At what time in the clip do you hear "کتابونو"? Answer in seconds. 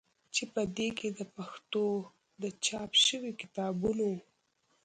3.41-4.09